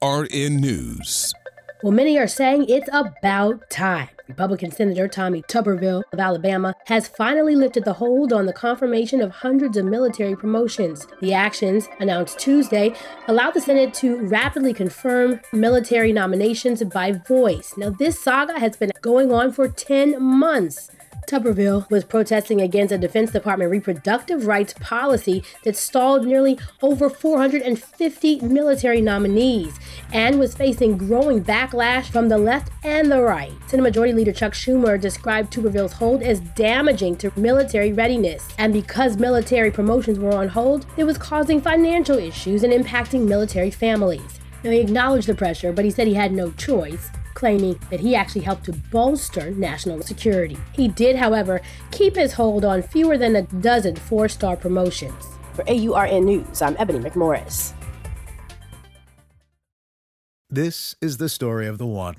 [0.00, 1.32] AURN News.
[1.82, 4.10] Well, many are saying it's about time.
[4.28, 9.30] Republican Senator Tommy Tuberville of Alabama has finally lifted the hold on the confirmation of
[9.30, 11.06] hundreds of military promotions.
[11.20, 12.94] The actions, announced Tuesday,
[13.26, 17.74] allow the Senate to rapidly confirm military nominations by voice.
[17.76, 20.90] Now, this saga has been going on for 10 months.
[21.30, 28.40] Tuberville was protesting against a Defense Department reproductive rights policy that stalled nearly over 450
[28.40, 29.78] military nominees
[30.12, 33.52] and was facing growing backlash from the left and the right.
[33.68, 38.48] Senate Majority Leader Chuck Schumer described Tuberville's hold as damaging to military readiness.
[38.58, 43.70] And because military promotions were on hold, it was causing financial issues and impacting military
[43.70, 44.40] families.
[44.64, 48.14] Now, he acknowledged the pressure, but he said he had no choice claiming that he
[48.14, 50.58] actually helped to bolster national security.
[50.72, 55.26] He did, however, keep his hold on fewer than a dozen four star promotions.
[55.54, 57.74] For AURN News, I'm Ebony McMorris.
[60.48, 62.16] This is the story of the one.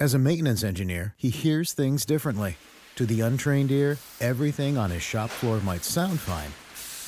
[0.00, 2.56] As a maintenance engineer, he hears things differently.
[2.96, 6.50] To the untrained ear, everything on his shop floor might sound fine,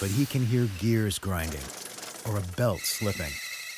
[0.01, 1.61] but he can hear gears grinding
[2.29, 3.33] or a belt slipping.